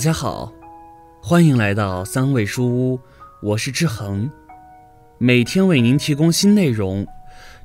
[0.00, 0.50] 大家好，
[1.22, 2.98] 欢迎来到三味书屋，
[3.42, 4.30] 我是志恒，
[5.18, 7.06] 每天为您提供新内容，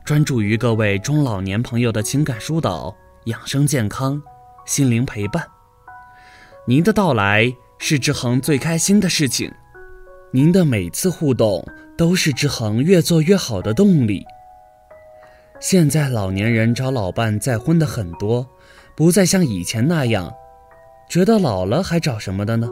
[0.04, 2.94] 专注于各位中老年朋友的情感疏导、
[3.28, 4.22] 养生健康、
[4.66, 5.48] 心灵陪伴。
[6.68, 9.50] 您的到来是志恒最开心的事情，
[10.34, 11.66] 您的每次互动
[11.98, 14.26] 都是志恒越做越好的动力。
[15.62, 18.46] 现在老年人找老伴再婚的很多，
[18.94, 20.30] 不再像以前那样。
[21.08, 22.70] 觉得老了还找什么的呢？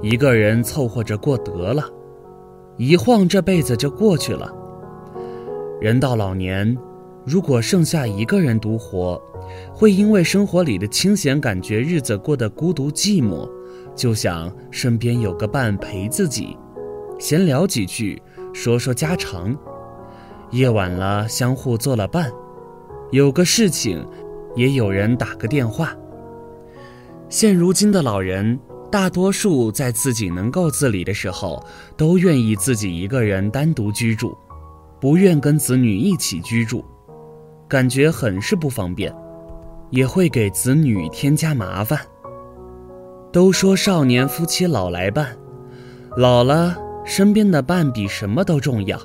[0.00, 1.84] 一个人凑合着过得了，
[2.76, 4.50] 一晃这辈子就过去了。
[5.80, 6.76] 人到老年，
[7.26, 9.20] 如果剩下一个人独活，
[9.72, 13.48] 会因为生活里的清闲，感觉日子过得孤独寂寞，
[13.94, 16.56] 就想身边有个伴陪自己，
[17.18, 18.22] 闲聊几句，
[18.52, 19.54] 说说家常。
[20.52, 22.30] 夜晚了，相互做了伴，
[23.10, 24.06] 有个事情，
[24.54, 25.94] 也有人打个电话。
[27.32, 31.64] 现如今的老人，大多数在自己能够自理的时候，
[31.96, 34.36] 都愿意自己一个人单独居住，
[35.00, 36.84] 不愿跟子女一起居住，
[37.66, 39.10] 感觉很是不方便，
[39.88, 41.98] 也会给子女添加麻烦。
[43.32, 45.34] 都说少年夫妻老来伴，
[46.18, 49.00] 老了身边的伴比什么都重要，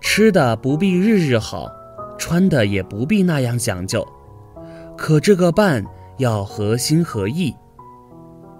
[0.00, 1.70] 吃的不必日日好，
[2.18, 4.04] 穿的也不必那样讲究，
[4.96, 5.86] 可这个伴。
[6.18, 7.54] 要合心合意，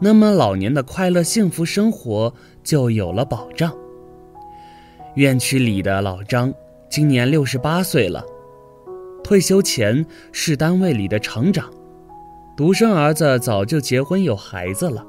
[0.01, 3.73] 那么老年的快乐幸福生活就有了保障。
[5.17, 6.55] 院区里的老张
[6.89, 8.25] 今年六十八岁了，
[9.25, 11.69] 退休前是单位里的厂长，
[12.57, 15.05] 独生儿子早就结婚有孩子了，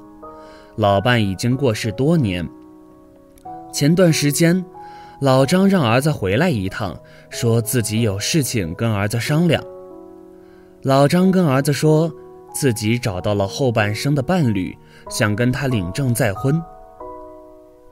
[0.76, 2.48] 老伴已经过世多年。
[3.72, 4.66] 前段时间，
[5.22, 9.64] 老张让儿子回来一趟，说自己有事情跟儿子商量。
[10.82, 12.12] 老张跟儿子说。
[12.54, 14.76] 自己找到了后半生的伴侣，
[15.10, 16.62] 想跟他领证再婚。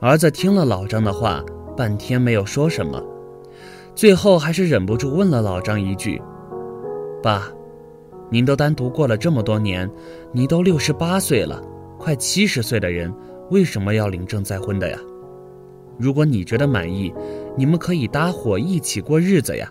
[0.00, 1.42] 儿子听了老张的话，
[1.76, 3.02] 半天没有说什么，
[3.94, 6.20] 最后还是忍不住问了老张一句
[7.22, 7.48] ：“爸，
[8.30, 9.90] 您都单独过了这么多年，
[10.32, 11.62] 你都六十八岁了，
[11.98, 13.12] 快七十岁的人，
[13.50, 14.98] 为什么要领证再婚的呀？
[15.98, 17.12] 如果你觉得满意，
[17.56, 19.70] 你们可以搭伙一起过日子呀。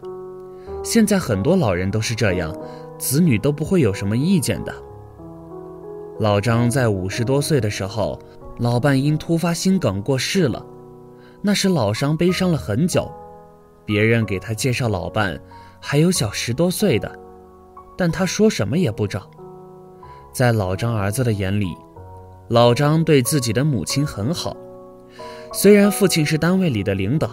[0.83, 2.55] 现在很多老人都是这样。”
[2.97, 4.73] 子女都不会有什么意见的。
[6.19, 8.19] 老张在五十多岁的时候，
[8.57, 10.65] 老伴因突发心梗过世了，
[11.41, 13.11] 那时老张悲伤了很久。
[13.85, 15.39] 别人给他介绍老伴，
[15.79, 17.09] 还有小十多岁的，
[17.95, 19.29] 但他说什么也不找。
[20.33, 21.67] 在老张儿子的眼里，
[22.49, 24.57] 老张对自己的母亲很好，
[25.53, 27.29] 虽然父亲是单位里的领导，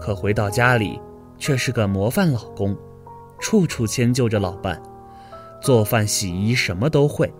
[0.00, 0.98] 可回到家里
[1.38, 2.76] 却是个模范老公，
[3.38, 4.82] 处处迁就着老伴。
[5.64, 7.32] 做饭、洗衣，什么都会。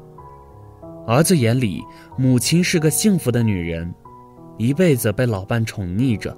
[1.07, 1.85] 儿子眼里，
[2.17, 3.95] 母亲是个幸福的女人，
[4.57, 6.35] 一辈子被老伴宠溺着，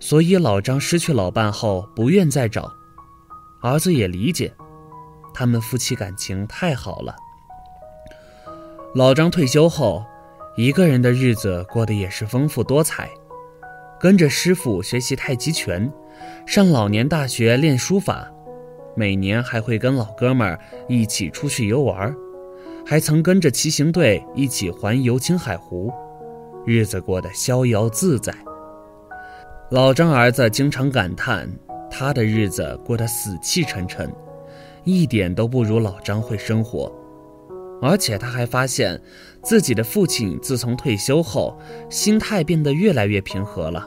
[0.00, 2.72] 所以老张失去老伴后不愿再找。
[3.60, 4.50] 儿子也理解，
[5.34, 7.14] 他们夫妻感情太好了。
[8.94, 10.02] 老张退休后，
[10.56, 13.10] 一个人的日子过得也是丰富多彩，
[14.00, 15.92] 跟着师傅学习太极拳，
[16.46, 18.30] 上老年大学练书法。
[18.96, 22.14] 每年还会跟老哥们儿一起出去游玩，
[22.86, 25.92] 还曾跟着骑行队一起环游青海湖，
[26.64, 28.34] 日子过得逍遥自在。
[29.70, 31.50] 老张儿子经常感叹，
[31.90, 34.12] 他的日子过得死气沉沉，
[34.84, 36.92] 一点都不如老张会生活。
[37.82, 39.00] 而且他还发现，
[39.42, 41.58] 自己的父亲自从退休后，
[41.90, 43.84] 心态变得越来越平和了，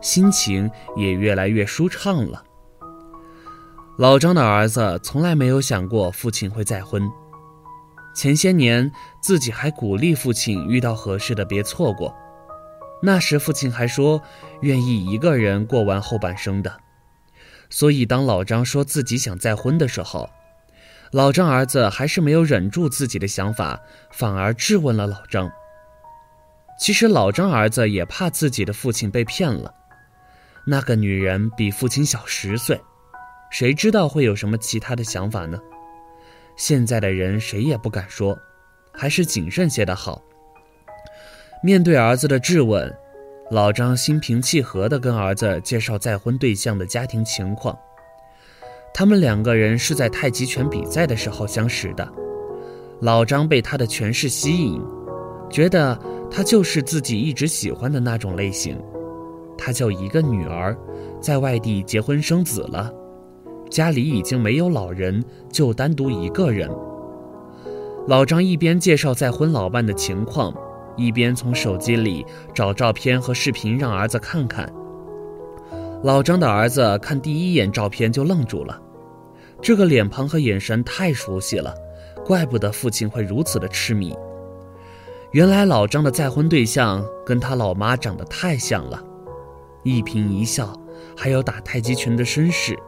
[0.00, 2.42] 心情也越来越舒畅了。
[3.98, 7.10] 老张的儿子从来没有想过父亲会再婚，
[8.14, 8.88] 前些年
[9.20, 12.14] 自己还鼓励父亲遇到合适的别错过，
[13.02, 14.22] 那时父亲还说
[14.60, 16.72] 愿意一个人过完后半生的，
[17.70, 20.30] 所以当老张说自己想再婚的时候，
[21.10, 23.80] 老张儿子还是没有忍住自己的想法，
[24.12, 25.50] 反而质问了老张。
[26.78, 29.74] 其实老张儿子也怕自己的父亲被骗了，
[30.64, 32.80] 那个女人比父亲小十岁。
[33.50, 35.58] 谁知道会有什么其他的想法呢？
[36.56, 38.38] 现在的人谁也不敢说，
[38.92, 40.22] 还是谨慎些的好。
[41.62, 42.92] 面对儿子的质问，
[43.50, 47.76] 老张心平气和地跟儿子介绍再婚对象的家庭情况。
[48.92, 52.08] 他们两个人是在太极拳比赛的时候相识的，
[53.00, 54.80] 老张被他的拳势吸引，
[55.50, 55.98] 觉得
[56.30, 58.80] 他就是自己一直喜欢的那种类型。
[59.56, 60.76] 他就一个女儿，
[61.20, 62.92] 在外地结婚生子了。
[63.70, 66.70] 家里已经没有老人，就单独一个人。
[68.06, 70.54] 老张一边介绍再婚老伴的情况，
[70.96, 72.24] 一边从手机里
[72.54, 74.72] 找照片和视频让儿子看看。
[76.02, 78.80] 老张的儿子看第一眼照片就愣住了，
[79.60, 81.74] 这个脸庞和眼神太熟悉了，
[82.24, 84.14] 怪不得父亲会如此的痴迷。
[85.32, 89.02] 原来老张的再婚对象跟他老妈长得太像了，
[89.82, 90.72] 一颦一笑，
[91.14, 92.78] 还有打太极拳的身世。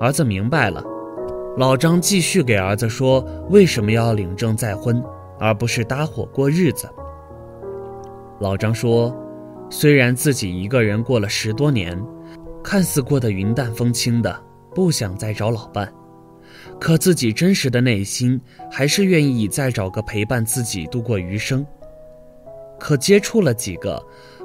[0.00, 0.82] 儿子明白了。
[1.56, 5.02] 老张继续给儿子说：“为什么要领证再婚，
[5.40, 6.88] 而不是搭伙过日子？”
[8.38, 9.12] 老张说
[9.68, 12.00] ：“虽然自己一个人过了十多年，
[12.62, 14.40] 看似过得云淡风轻的，
[14.72, 15.92] 不想再找老伴，
[16.78, 18.40] 可自己真实的内心
[18.70, 21.66] 还是愿意再找个陪伴自己度过余生。
[22.78, 24.00] 可接触了几个，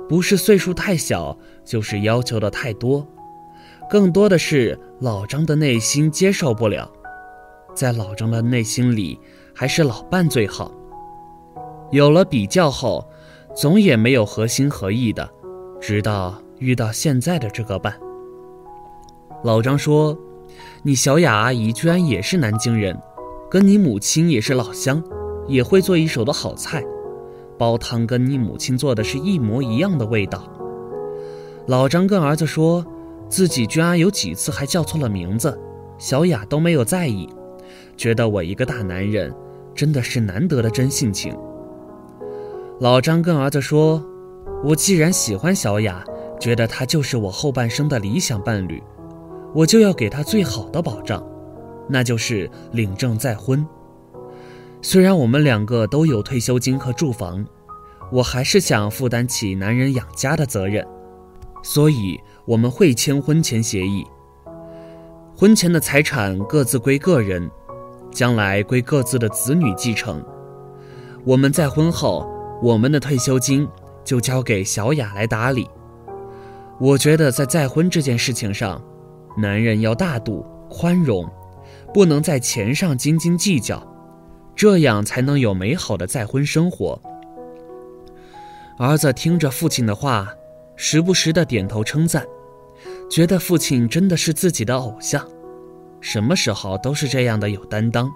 [0.09, 3.07] 不是岁数太小，就是要求的太多，
[3.93, 6.91] 更多的是老张的内心接受不了。”
[7.75, 9.19] 在老张的内心里，
[9.53, 10.71] 还是老伴最好。
[11.91, 13.07] 有了比较后，
[13.55, 15.29] 总也没有合心合意的，
[15.79, 17.93] 直到遇到现在的这个伴。
[19.43, 20.17] 老张说
[20.81, 22.99] ：“你小雅阿姨居然也是南京人，
[23.47, 25.03] 跟你母亲也是老乡，
[25.47, 26.83] 也会做一手的好菜，
[27.59, 30.43] 煲汤跟你母亲做的是一模一样的味道。”
[31.67, 32.83] 老张跟儿子说，
[33.29, 35.57] 自己居然有几次还叫错了名字，
[35.97, 37.27] 小雅都没有在意。
[37.97, 39.33] 觉得我一个大男人，
[39.75, 41.35] 真的是难得的真性情。
[42.79, 44.03] 老张跟儿子说
[44.63, 46.03] ：“我既然喜欢小雅，
[46.39, 48.81] 觉得她就是我后半生的理想伴侣，
[49.53, 51.23] 我就要给她最好的保障，
[51.87, 53.65] 那就是领证再婚。
[54.81, 57.45] 虽然我们两个都有退休金和住房，
[58.11, 60.85] 我还是想负担起男人养家的责任，
[61.63, 64.05] 所以我们会签婚前协议，
[65.35, 67.49] 婚前的财产各自归个人。”
[68.13, 70.23] 将来归各自的子女继承。
[71.25, 72.29] 我们在婚后，
[72.61, 73.67] 我们的退休金
[74.05, 75.67] 就交给小雅来打理。
[76.79, 78.79] 我觉得在再婚这件事情上，
[79.35, 81.27] 男人要大度宽容，
[81.91, 83.81] 不能在钱上斤斤计较，
[84.55, 87.01] 这样才能有美好的再婚生活。
[88.77, 90.29] 儿子听着父亲的话，
[90.75, 92.25] 时不时的点头称赞，
[93.09, 95.25] 觉得父亲真的是自己的偶像。
[96.01, 98.11] 什么时候都是这样的有担当。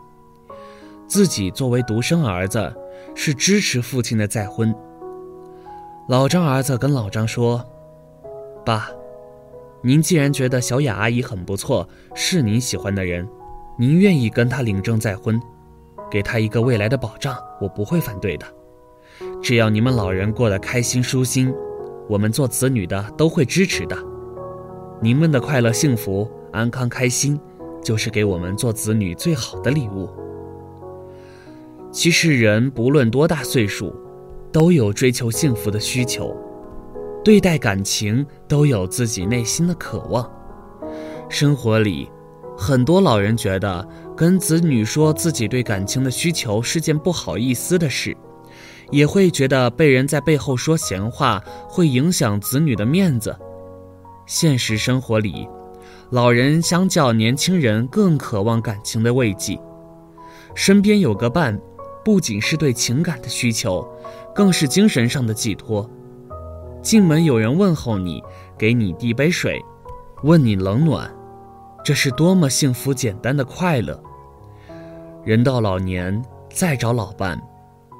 [1.08, 2.74] 自己作为独生儿子，
[3.16, 4.76] 是支持父亲的再婚。
[6.10, 7.64] 老张儿子跟老张说
[8.66, 8.90] ：“爸，
[9.82, 13.26] 您既然觉得小雅阿姨很不错，是您喜欢的人，
[13.78, 15.40] 您愿意跟她领证再婚，
[16.12, 18.46] 给她一个未来的保障，我不会反对的。
[19.42, 21.54] 只要你们老人过得开心舒心，
[22.08, 23.98] 我们做子女的都会支持的。
[25.02, 27.40] 你们的快乐幸福、安康开心。”
[27.84, 30.10] 就是给我们做子女最好的礼物。
[31.90, 33.96] 其实人不论多大岁数，
[34.52, 36.36] 都有追求幸福的需求，
[37.24, 40.30] 对待感情都有自己内心的渴望。
[41.30, 42.10] 生活里，
[42.58, 43.88] 很多老人觉得
[44.18, 48.18] 跟子女说自己对感情的需求是件不好意思的事，
[48.92, 53.38] 也会觉得被人在背后说闲话会影响子女的面子。
[54.26, 55.48] 现实生活里。
[56.10, 59.60] 老人相较年轻人更渴望感情的慰藉，
[60.56, 61.60] 身边有个伴，
[62.06, 63.86] 不仅是对情感的需求，
[64.34, 65.90] 更是精神上的寄托。
[66.82, 68.24] 进门有人问候你，
[68.58, 69.62] 给你递杯水，
[70.24, 71.14] 问你冷暖，
[71.84, 74.02] 这是多么幸福简单的快乐。
[75.26, 77.38] 人到老年再找老伴，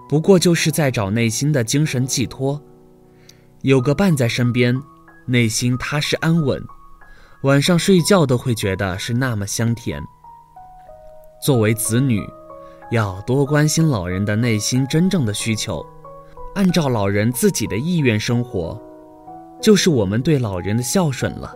[0.10, 2.62] 不过就是在找内心的精神寄托，
[3.62, 4.80] 有个伴在身边，
[5.26, 6.64] 内心踏实安稳。
[7.44, 10.02] 晚上睡觉都会觉得是那么香甜。
[11.44, 12.26] 作为子女，
[12.90, 15.86] 要多关心老人的内心真正的需求，
[16.56, 18.82] 按照老人自己的意愿生活，
[19.62, 21.54] 就是我们对老人的孝顺了。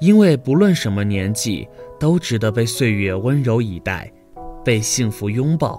[0.00, 1.68] 因为不论什么年纪，
[2.00, 4.10] 都值得被岁月温柔以待，
[4.64, 5.78] 被幸福拥抱，